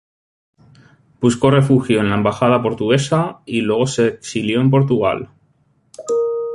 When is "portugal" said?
4.71-5.29